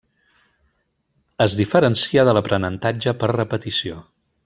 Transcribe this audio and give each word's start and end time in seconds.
Es 1.45 1.57
diferencia 1.59 2.25
de 2.31 2.35
l'aprenentatge 2.39 3.15
per 3.25 3.31
repetició. 3.39 4.05